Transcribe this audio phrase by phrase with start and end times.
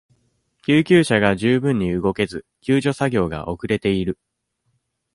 [0.65, 4.17] 救急車が十分に動けず、救助作業が遅れている。